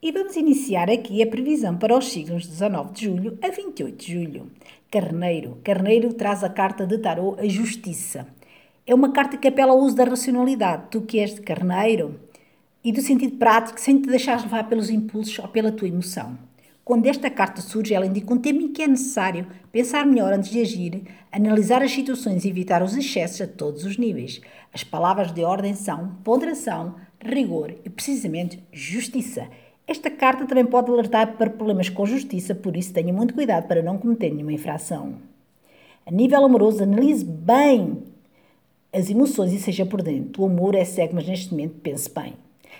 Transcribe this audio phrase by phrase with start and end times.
[0.00, 3.96] E vamos iniciar aqui a previsão para os signos de 19 de julho a 28
[3.96, 4.50] de julho.
[4.92, 5.58] Carneiro.
[5.64, 8.24] Carneiro traz a carta de tarô a justiça.
[8.86, 10.84] É uma carta que apela ao uso da racionalidade.
[10.92, 12.14] Tu que és de carneiro
[12.84, 16.38] e do sentido prático, sem te deixares levar pelos impulsos ou pela tua emoção.
[16.84, 20.50] Quando esta carta surge, ela indica um tempo em que é necessário pensar melhor antes
[20.50, 21.02] de agir,
[21.32, 24.40] analisar as situações e evitar os excessos a todos os níveis.
[24.72, 29.48] As palavras de ordem são ponderação, rigor e, precisamente, justiça.
[29.88, 33.82] Esta carta também pode alertar para problemas com justiça, por isso tenha muito cuidado para
[33.82, 35.14] não cometer nenhuma infração.
[36.04, 38.02] A nível amoroso, analise bem
[38.92, 40.38] as emoções e seja prudente.
[40.38, 42.34] O amor é cego, mas neste momento pense bem.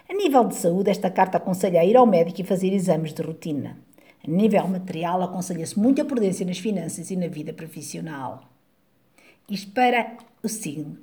[0.07, 3.23] A nível de saúde, esta carta aconselha a ir ao médico e fazer exames de
[3.23, 3.79] rotina.
[4.23, 8.43] A nível material, aconselha-se muita prudência nas finanças e na vida profissional.
[9.49, 10.99] Isto para o signo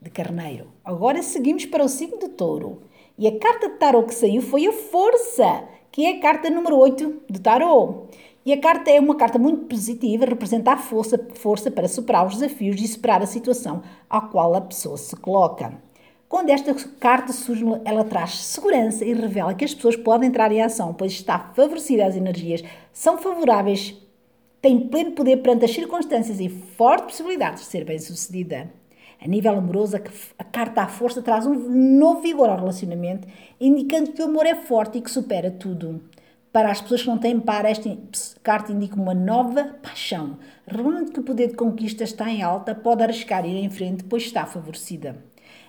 [0.00, 0.68] de Carneiro.
[0.84, 2.82] Agora seguimos para o signo de Touro.
[3.20, 6.78] E a carta de tarô que saiu foi a força, que é a carta número
[6.78, 8.06] 8 de tarô.
[8.46, 12.36] E a carta é uma carta muito positiva, representa a força, força para superar os
[12.36, 15.70] desafios e superar a situação à qual a pessoa se coloca.
[16.30, 20.62] Quando esta carta surge, ela traz segurança e revela que as pessoas podem entrar em
[20.62, 24.00] ação, pois está favorecida, as energias são favoráveis,
[24.62, 28.79] tem pleno poder perante as circunstâncias e forte possibilidade de ser bem-sucedida.
[29.22, 29.96] A nível amoroso,
[30.38, 31.54] a carta à força traz um
[31.98, 33.28] novo vigor ao relacionamento,
[33.60, 36.00] indicando que o amor é forte e que supera tudo.
[36.52, 37.96] Para as pessoas que não têm par, esta
[38.42, 40.38] carta indica uma nova paixão.
[40.66, 44.24] Revelando que o poder de conquista está em alta, pode arriscar ir em frente, pois
[44.24, 45.16] está favorecida.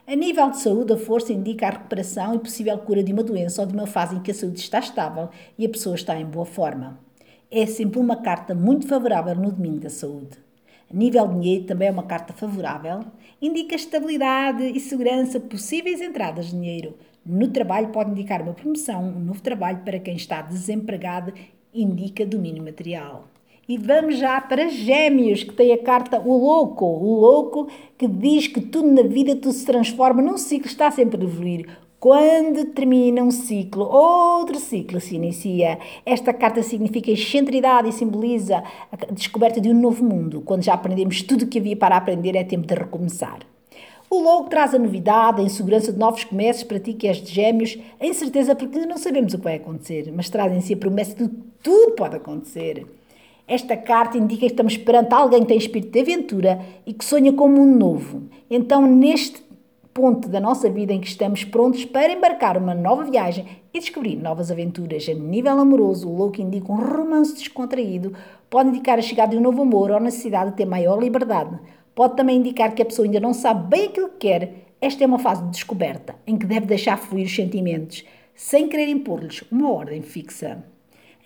[0.07, 3.61] A nível de saúde, a força indica a recuperação e possível cura de uma doença
[3.61, 6.25] ou de uma fase em que a saúde está estável e a pessoa está em
[6.25, 6.97] boa forma.
[7.52, 10.38] É sempre uma carta muito favorável no domingo da saúde.
[10.92, 13.00] A nível de dinheiro, também é uma carta favorável,
[13.42, 16.95] indica estabilidade e segurança, possíveis entradas de dinheiro.
[17.25, 21.31] No trabalho, pode indicar uma promoção, um novo trabalho para quem está desempregado,
[21.73, 23.25] indica domínio material.
[23.69, 26.86] E vamos já para Gêmeos, que tem a carta O Louco.
[26.86, 31.22] O Louco que diz que tudo na vida tudo se transforma num ciclo, está sempre
[31.22, 31.69] a evoluir.
[32.01, 35.78] Quando termina um ciclo, outro ciclo se inicia.
[36.03, 40.41] Esta carta significa excentridade e simboliza a descoberta de um novo mundo.
[40.41, 43.41] Quando já aprendemos tudo o que havia para aprender, é tempo de recomeçar.
[44.09, 47.31] O logo traz a novidade, a insegurança de novos começos para ti que és de
[47.31, 50.78] gêmeos, a incerteza porque não sabemos o que vai acontecer, mas traz em si a
[50.78, 52.84] promessa de que tudo pode acontecer.
[53.47, 57.31] Esta carta indica que estamos perante alguém que tem espírito de aventura e que sonha
[57.31, 58.23] com um mundo novo.
[58.50, 59.50] Então, neste
[59.94, 64.16] ponto da nossa vida em que estamos prontos para embarcar uma nova viagem e descobrir
[64.16, 68.13] novas aventuras a nível amoroso, o louco indica um romance descontraído,
[68.50, 71.59] pode indicar a chegada de um novo amor ou a necessidade de ter maior liberdade.
[71.94, 74.68] Pode também indicar que a pessoa ainda não sabe bem aquilo que quer.
[74.79, 78.88] Esta é uma fase de descoberta, em que deve deixar fluir os sentimentos, sem querer
[78.88, 80.63] impor-lhes uma ordem fixa.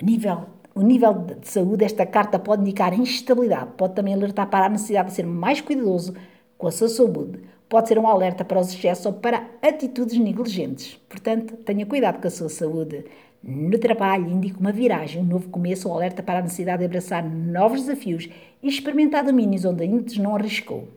[0.02, 0.46] A nível
[0.78, 5.08] o nível de saúde, esta carta pode indicar instabilidade, pode também alertar para a necessidade
[5.08, 6.14] de ser mais cuidadoso
[6.58, 7.40] com a sua saúde,
[7.76, 10.98] pode ser um alerta para os excessos ou para atitudes negligentes.
[11.10, 13.04] Portanto, tenha cuidado com a sua saúde.
[13.44, 17.22] No trabalho, indica uma viragem, um novo começo ou alerta para a necessidade de abraçar
[17.30, 18.30] novos desafios
[18.64, 20.88] e experimentar domínios onde ainda não arriscou.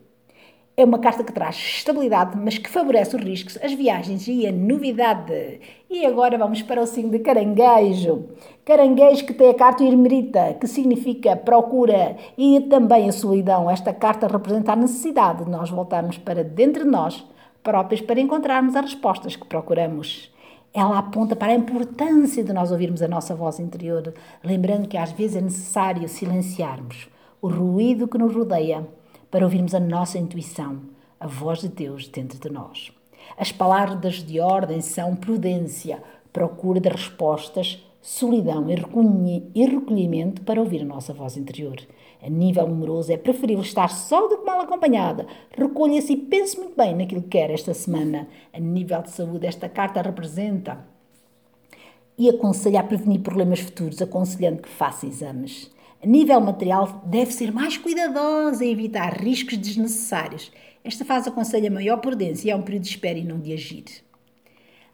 [0.79, 4.51] É uma carta que traz estabilidade, mas que favorece os riscos, as viagens e a
[4.53, 5.59] novidade.
[5.89, 8.29] E agora vamos para o signo de caranguejo.
[8.63, 13.69] Caranguejo que tem a carta ermerita, que significa procura e também a solidão.
[13.69, 17.27] Esta carta representa a necessidade de nós voltarmos para dentro de nós
[17.61, 20.33] próprios para encontrarmos as respostas que procuramos.
[20.73, 25.11] Ela aponta para a importância de nós ouvirmos a nossa voz interior, lembrando que às
[25.11, 27.09] vezes é necessário silenciarmos
[27.41, 28.87] o ruído que nos rodeia
[29.31, 30.81] para ouvirmos a nossa intuição,
[31.19, 32.91] a voz de Deus dentro de nós.
[33.37, 36.01] As palavras de ordem são prudência,
[36.31, 41.77] procura de respostas, solidão e recolhimento para ouvir a nossa voz interior.
[42.21, 45.25] A nível numeroso, é preferível estar só do que mal acompanhada.
[45.57, 48.27] Recolha-se e pense muito bem naquilo que quer esta semana.
[48.53, 50.85] A nível de saúde, esta carta representa
[52.17, 55.71] e aconselha a prevenir problemas futuros, aconselhando que faça exames.
[56.01, 60.49] A nível material, deve ser mais cuidadosa em evitar riscos desnecessários.
[60.81, 63.83] Esta fase aconselha maior prudência e é um período de espera e não de agir.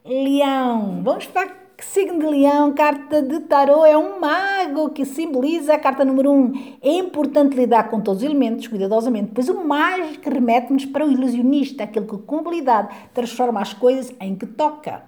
[0.03, 1.47] Leão, vamos para
[1.77, 6.31] que signo de leão, carta de tarô, é um mago que simboliza a carta número
[6.31, 6.33] 1.
[6.33, 6.53] Um.
[6.81, 11.83] É importante lidar com todos os elementos cuidadosamente, pois o mágico remete-nos para o ilusionista,
[11.83, 15.03] aquele que com habilidade transforma as coisas em que toca.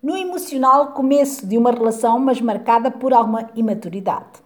[0.00, 4.45] No emocional, começo de uma relação, mas marcada por alguma imaturidade.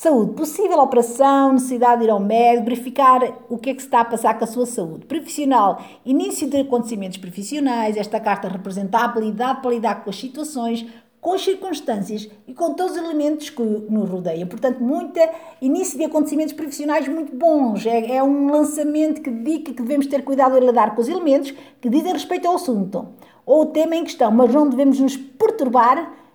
[0.00, 4.02] Saúde, possível operação, necessidade de ir ao médico, verificar o que é que se está
[4.02, 5.06] a passar com a sua saúde.
[5.06, 7.96] Profissional, início de acontecimentos profissionais.
[7.96, 10.86] Esta carta representa a habilidade para lidar com as situações,
[11.20, 14.46] com as circunstâncias e com todos os elementos que nos rodeiam.
[14.46, 15.18] Portanto, muito
[15.60, 17.84] início de acontecimentos profissionais muito bons.
[17.84, 21.52] É, é um lançamento que indica que devemos ter cuidado em lidar com os elementos
[21.80, 23.08] que dizem respeito ao assunto
[23.44, 26.27] ou o tema em questão, mas não devemos nos perturbar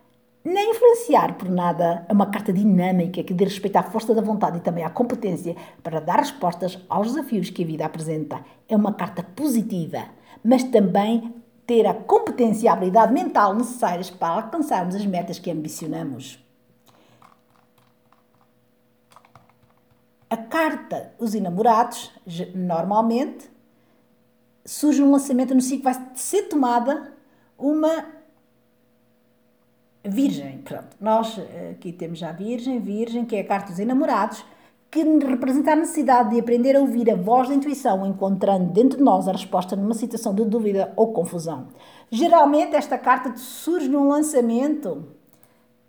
[0.43, 2.05] nem influenciar por nada.
[2.09, 5.55] É uma carta dinâmica que diz respeito à força da vontade e também à competência
[5.81, 8.43] para dar respostas aos desafios que a vida apresenta.
[8.67, 10.05] É uma carta positiva,
[10.43, 11.33] mas também
[11.65, 16.39] ter a competência e a habilidade mental necessárias para alcançarmos as metas que ambicionamos.
[20.29, 22.11] A carta Os Enamorados,
[22.55, 23.49] normalmente,
[24.65, 27.13] surge um lançamento no que vai ser tomada
[27.57, 28.22] uma
[30.03, 30.59] Virgem.
[30.59, 34.43] Pronto, nós eh, aqui temos já Virgem, Virgem, que é a carta dos enamorados,
[34.91, 39.03] que representa a necessidade de aprender a ouvir a voz da intuição, encontrando dentro de
[39.03, 41.69] nós a resposta numa situação de dúvida ou confusão.
[42.11, 45.07] Geralmente, esta carta surge num lançamento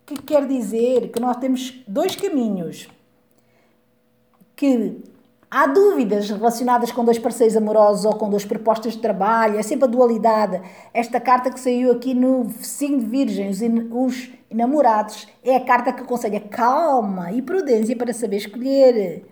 [0.05, 2.87] que quer dizer que nós temos dois caminhos.
[4.55, 5.03] Que
[5.55, 9.85] há dúvidas relacionadas com dois parceiros amorosos ou com duas propostas de trabalho, é sempre
[9.85, 10.61] a dualidade.
[10.93, 15.93] Esta carta que saiu aqui no signo de Virgem, os, os namorados, é a carta
[15.93, 19.23] que aconselha calma e prudência para saber escolher.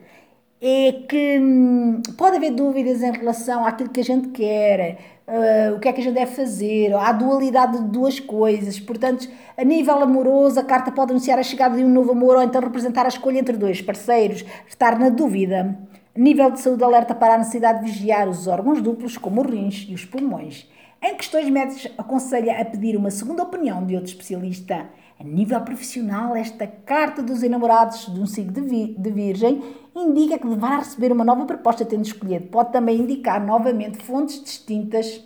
[0.61, 5.79] É que hum, pode haver dúvidas em relação àquilo que a gente quer, uh, o
[5.81, 8.79] que é que a gente deve fazer, há dualidade de duas coisas.
[8.79, 9.27] Portanto,
[9.57, 12.61] a nível amoroso, a carta pode anunciar a chegada de um novo amor ou então
[12.61, 15.77] representar a escolha entre dois parceiros, estar na dúvida.
[16.15, 19.87] Nível de saúde, alerta para a necessidade de vigiar os órgãos duplos, como os rins
[19.89, 20.69] e os pulmões.
[21.01, 24.89] Em questões médicas, aconselha a pedir uma segunda opinião de outro especialista.
[25.19, 29.63] A nível profissional, esta carta dos enamorados de um signo de, vi de Virgem
[29.95, 32.45] indica que deverá receber uma nova proposta tendo escolhido.
[32.45, 35.19] Pode também indicar novamente fontes distintas,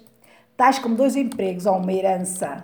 [0.56, 2.64] tais como dois empregos ou uma herança.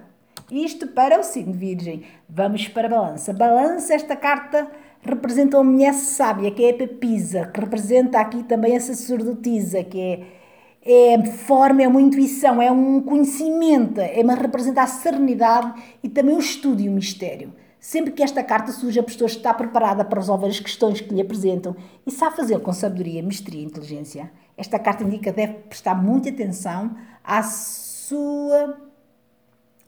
[0.50, 2.04] Isto para o signo Virgem.
[2.30, 3.34] Vamos para a balança.
[3.34, 4.72] Balança, esta carta
[5.04, 10.00] representa uma mulher sábia, que é a Pepisa, que representa aqui também a sacerdotisa, que
[10.00, 10.44] é
[10.86, 16.36] é forma, é uma intuição, é um conhecimento, é uma representa a serenidade e também
[16.36, 17.54] o estudo e o mistério.
[17.80, 21.22] Sempre que esta carta surge, a pessoa está preparada para resolver as questões que lhe
[21.22, 24.32] apresentam e sabe fazê-lo com sabedoria, mestria e inteligência.
[24.58, 28.78] Esta carta indica que deve prestar muita atenção à sua,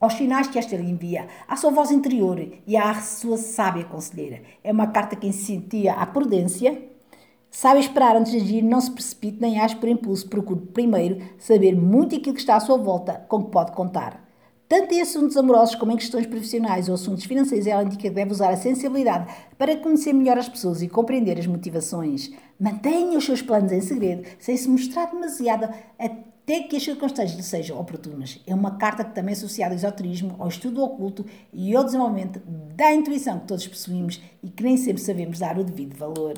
[0.05, 4.41] aos sinais que esta lhe envia, à sua voz interior e à sua sábia conselheira.
[4.63, 6.95] É uma carta que incentia a prudência,
[7.57, 10.27] Sabe esperar antes de agir, não se precipite nem age por impulso.
[10.27, 14.25] Procure primeiro saber muito aquilo que está à sua volta, com que pode contar.
[14.67, 18.33] Tanto em assuntos amorosos como em questões profissionais ou assuntos financeiros, ela indica que deve
[18.33, 22.29] usar a sensibilidade para conhecer melhor as pessoas e compreender as motivações.
[22.59, 25.73] Mantenha os seus planos em segredo, sem se mostrar demasiado
[26.45, 28.39] até que as circunstâncias lhe sejam oportunas.
[28.45, 32.39] É uma carta que também é associada ao esoterismo, ao estudo oculto e ao desenvolvimento
[32.45, 36.35] da intuição que todos possuímos e que nem sempre sabemos dar o devido valor.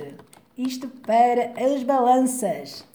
[0.58, 2.86] Isto para as balanças.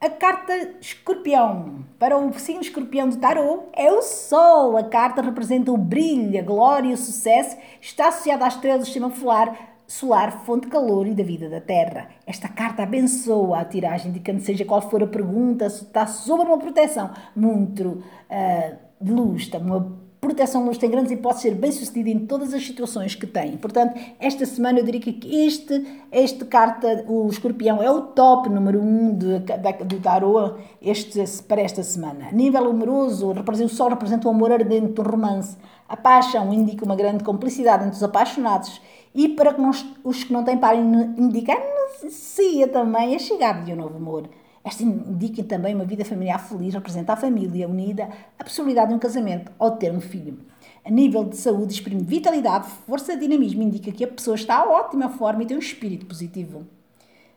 [0.00, 1.84] A carta escorpião.
[1.98, 4.78] Para o signo escorpião do tarô é o Sol.
[4.78, 7.58] A carta representa o brilho, a glória e o sucesso.
[7.78, 11.62] Está associada à estrela do sistema solar, solar, fonte de calor e da vida da
[11.62, 12.08] Terra.
[12.26, 17.10] Esta carta abençoa a tiragem, indicando seja qual for a pergunta, está sob uma proteção
[17.34, 22.26] muito uh, de luz, uma proteção luz tem grandes hipóteses de ser bem sucedida em
[22.26, 23.56] todas as situações que tem.
[23.56, 28.80] Portanto, esta semana eu diria que este, este carta, o escorpião, é o top número
[28.80, 32.28] um de, de, do tarô este, para esta semana.
[32.28, 35.56] A nível amoroso, o sol representa o amor ardente do romance.
[35.88, 38.80] A paixão indica uma grande complicidade entre os apaixonados
[39.14, 39.60] e para que
[40.04, 44.28] os que não têm par indica a também a chegada de um novo amor.
[44.62, 48.98] Esta indica também uma vida familiar feliz, representa a família unida, a possibilidade de um
[48.98, 50.38] casamento ou de ter um filho.
[50.84, 55.08] A nível de saúde, exprime vitalidade, força dinamismo, indica que a pessoa está a ótima
[55.08, 56.66] forma e tem um espírito positivo.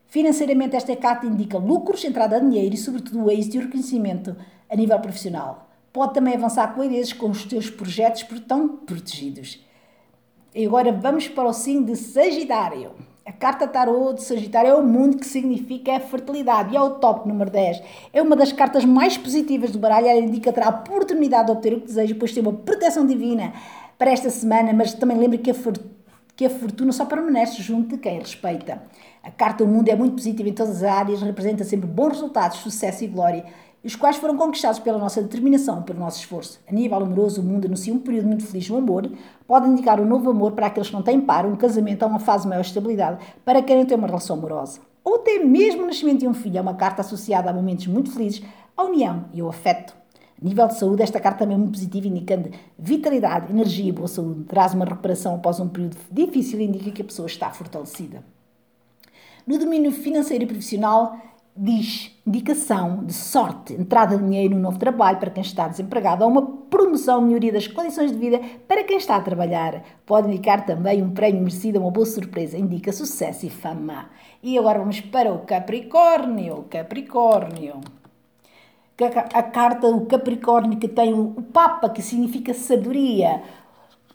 [0.07, 4.35] Financeiramente, esta carta indica lucros, entrada de dinheiro e, sobretudo, o êxito e o reconhecimento
[4.69, 5.70] a nível profissional.
[5.93, 9.59] Pode também avançar com ideias com os seus projetos tão protegidos.
[10.55, 12.91] E agora vamos para o signo de Sagitário.
[13.25, 16.91] A carta tarô de Sagitário é o mundo que significa a fertilidade e é o
[16.91, 17.81] top número 10.
[18.13, 20.07] É uma das cartas mais positivas do baralho.
[20.07, 23.53] Ela indica terá a oportunidade de obter o que deseja, pois tem uma proteção divina
[23.97, 25.55] para esta semana, mas também lembre que a,
[26.35, 28.81] que a fortuna só permanece junto de quem respeita.
[29.21, 32.57] A carta do mundo é muito positiva em todas as áreas, representa sempre bons resultados,
[32.57, 33.45] sucesso e glória
[33.83, 36.59] os quais foram conquistados pela nossa determinação, pelo nosso esforço.
[36.69, 39.11] A nível amoroso, o mundo anuncia um período muito feliz no amor,
[39.47, 42.19] pode indicar um novo amor para aqueles que não têm par, um casamento ou uma
[42.19, 44.79] fase de maior estabilidade, para quem ter uma relação amorosa.
[45.03, 48.11] Ou até mesmo o nascimento de um filho é uma carta associada a momentos muito
[48.11, 48.43] felizes,
[48.77, 49.95] a união e o afeto.
[50.39, 54.07] A nível de saúde, esta carta também é muito positiva, indicando vitalidade, energia e boa
[54.07, 54.43] saúde.
[54.45, 58.23] Traz uma recuperação após um período difícil e indica que a pessoa está fortalecida.
[59.45, 61.15] No domínio financeiro e profissional,
[61.55, 66.31] diz indicação de sorte, entrada de dinheiro no novo trabalho para quem está desempregado, ou
[66.31, 69.83] uma promoção, melhoria das condições de vida para quem está a trabalhar.
[70.05, 74.09] Pode indicar também um prémio merecido, uma boa surpresa, indica sucesso e fama.
[74.41, 76.65] E agora vamos para o Capricórnio.
[76.69, 77.81] Capricórnio.
[79.33, 83.41] A carta do Capricórnio que tem o Papa, que significa sabedoria,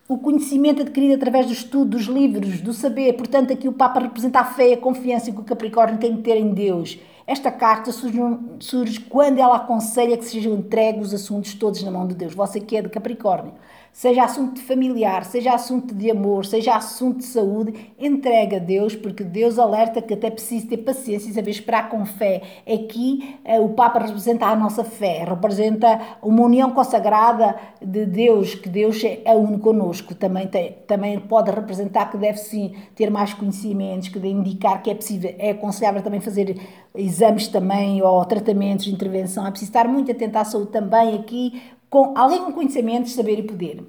[0.08, 3.12] o conhecimento adquirido através do estudo dos livros, do saber.
[3.14, 6.36] Portanto, aqui o Papa representa a fé a confiança que o Capricórnio tem que ter
[6.36, 6.98] em Deus.
[7.26, 8.20] Esta carta surge,
[8.60, 12.34] surge quando ela aconselha que sejam entregues os assuntos todos na mão de Deus.
[12.34, 13.52] Você que é de Capricórnio
[13.96, 19.24] seja assunto familiar, seja assunto de amor, seja assunto de saúde, entrega a Deus, porque
[19.24, 22.42] Deus alerta que até precisa ter paciência e saber esperar com fé.
[22.70, 28.68] Aqui eh, o Papa representa a nossa fé, representa uma união consagrada de Deus, que
[28.68, 30.14] Deus é uno conosco.
[30.14, 34.90] Também, tem, também pode representar que deve sim ter mais conhecimentos, que deve indicar que
[34.90, 36.60] é possível, é aconselhável também fazer
[36.94, 39.46] exames também ou tratamentos intervenção.
[39.46, 41.62] É preciso estar muito atento à saúde também aqui,
[41.96, 43.82] com, além de conhecimento, saber e poder.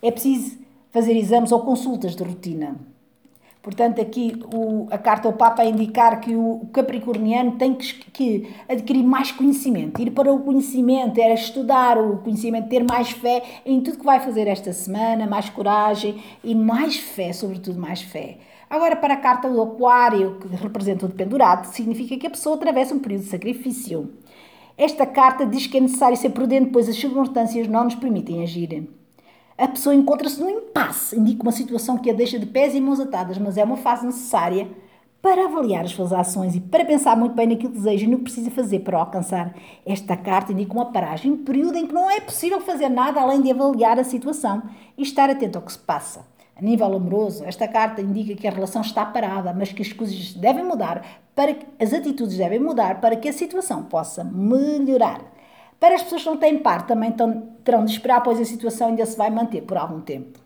[0.00, 0.56] É preciso
[0.90, 2.74] fazer exames ou consultas de rotina.
[3.62, 8.54] Portanto, aqui o, a carta ao Papa a indicar que o, capricorniano tem que, que,
[8.66, 13.82] adquirir mais conhecimento, ir para o conhecimento, é estudar o conhecimento, ter mais fé em
[13.82, 18.38] tudo que vai fazer esta semana, mais coragem e mais fé, sobretudo mais fé.
[18.70, 22.94] Agora, para a carta do Aquário, que representa o dependurado, significa que a pessoa atravessa
[22.94, 24.10] um período de sacrifício.
[24.80, 28.88] Esta carta diz que é necessário ser prudente, pois as circunstâncias não nos permitem agir.
[29.58, 32.98] A pessoa encontra-se num impasse, indica uma situação que a deixa de pés e mãos
[32.98, 34.66] atadas, mas é uma fase necessária
[35.20, 38.16] para avaliar as suas ações e para pensar muito bem naquilo que deseja e no
[38.16, 39.54] que precisa fazer para alcançar.
[39.84, 43.42] Esta carta indica uma paragem, um período em que não é possível fazer nada além
[43.42, 44.62] de avaliar a situação
[44.96, 46.24] e estar atento ao que se passa.
[46.60, 50.34] A nível amoroso, esta carta indica que a relação está parada, mas que as coisas
[50.34, 55.24] devem mudar, para que as atitudes devem mudar para que a situação possa melhorar.
[55.78, 57.14] Para as pessoas que não têm par, também
[57.64, 60.38] terão de esperar, pois a situação ainda se vai manter por algum tempo.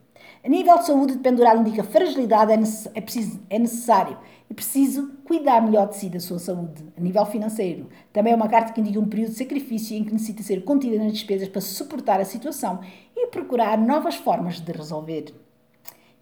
[0.44, 4.16] A nível de saúde, pendurado indica fragilidade, é, é, preciso, é necessário
[4.48, 6.84] e preciso cuidar melhor de si, da sua saúde.
[6.96, 10.12] A nível financeiro, também é uma carta que indica um período de sacrifício em que
[10.12, 12.78] necessita ser contida nas despesas para suportar a situação
[13.16, 15.43] e procurar novas formas de resolver.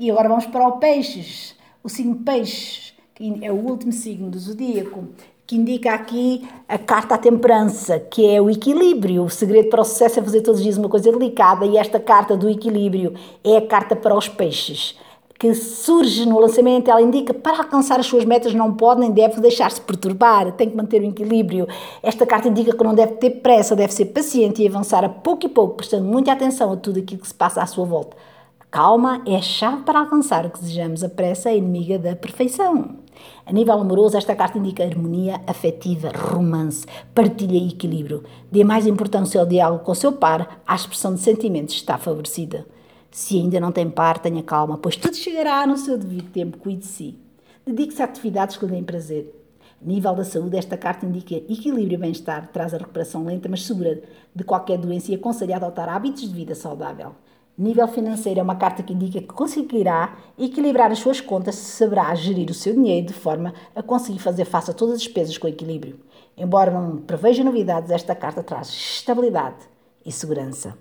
[0.03, 1.55] E agora vamos para o peixes.
[1.81, 5.05] O signo peixes, que é o último signo do zodíaco,
[5.47, 9.23] que indica aqui a carta à temperança, que é o equilíbrio.
[9.23, 12.01] O segredo para o sucesso é fazer todos os dias uma coisa delicada, e esta
[12.01, 14.99] carta do equilíbrio é a carta para os peixes,
[15.39, 16.91] que surge no lançamento.
[16.91, 20.77] Ela indica para alcançar as suas metas não pode nem deve deixar-se perturbar, tem que
[20.77, 21.69] manter o equilíbrio.
[22.03, 25.47] Esta carta indica que não deve ter pressa, deve ser paciente e avançar a pouco
[25.47, 28.32] e pouco, prestando muita atenção a tudo aquilo que se passa à sua volta.
[28.73, 31.05] Calma é a chave para alcançar o que desejamos.
[31.05, 32.97] A pressa é inimiga da perfeição.
[33.45, 38.25] A nível amoroso, esta carta indica harmonia afetiva, romance, partilha e equilíbrio.
[38.51, 42.67] Dê mais importância ao diálogo com o seu par, a expressão de sentimentos está favorecida.
[43.11, 46.57] Se ainda não tem par, tenha calma, pois tudo chegará no seu devido tempo.
[46.57, 47.19] Cuide de si.
[47.67, 49.39] Dedique-se a atividades que lhe deem prazer.
[49.83, 53.67] A nível da saúde, esta carta indica equilíbrio e bem-estar, traz a recuperação lenta, mas
[53.67, 54.01] segura
[54.35, 57.13] de qualquer doença e aconselha a adotar hábitos de vida saudável.
[57.57, 62.51] Nível financeiro é uma carta que indica que conseguirá equilibrar as suas contas, saberá gerir
[62.51, 66.01] o seu dinheiro de forma a conseguir fazer face a todas as despesas com equilíbrio.
[66.37, 69.69] Embora não preveja novidades, esta carta traz estabilidade
[70.05, 70.77] e segurança.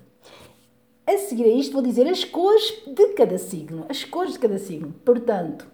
[1.06, 4.58] A seguir a isto vou dizer as cores de cada signo, as cores de cada
[4.58, 4.94] signo.
[5.04, 5.66] Portanto,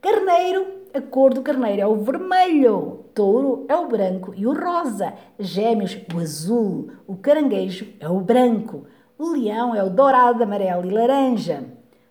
[0.00, 5.12] Carneiro, a cor do carneiro é o vermelho, touro é o branco e o rosa,
[5.38, 8.86] gêmeos, o azul, o caranguejo é o branco.
[9.22, 11.62] O leão é o dourado, amarelo e laranja.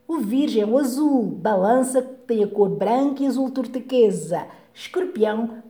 [0.08, 1.24] O virgem é o azul.
[1.26, 4.46] Balança tem a cor branca e azul turquesa.
[4.76, 5.64] Escorpião,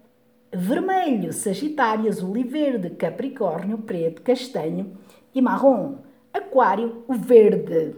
[0.52, 1.32] vermelho.
[1.32, 2.90] Sagitário, azul e verde.
[2.90, 4.98] Capricórnio, preto, castanho
[5.34, 6.00] e marrom.
[6.34, 7.96] Aquário, o verde.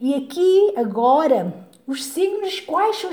[0.00, 1.54] E aqui, agora,
[1.86, 3.12] os signos, quais são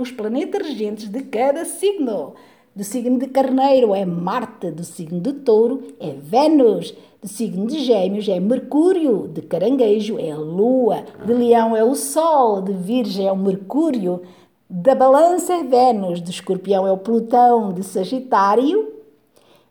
[0.00, 2.34] os planetas regentes de cada signo?
[2.76, 6.92] Do signo de Carneiro é Marte, do signo de Touro é Vênus,
[7.22, 12.60] do signo de Gêmeos é Mercúrio, de Caranguejo é Lua, de Leão é o Sol,
[12.60, 14.20] de Virgem é o Mercúrio,
[14.68, 18.95] da Balança é Vênus, de Escorpião é o Plutão, de Sagitário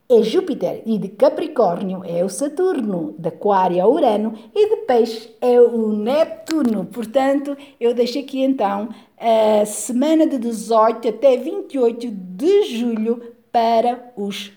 [0.07, 4.75] é Júpiter e de Capricórnio é o Saturno, de Aquário é o Urano e de
[4.83, 6.85] Peixe é o Neptuno.
[6.85, 14.51] Portanto, eu deixo aqui então a semana de 18 até 28 de julho para os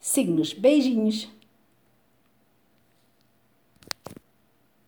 [0.00, 0.54] signos.
[0.54, 1.33] Beijinhos!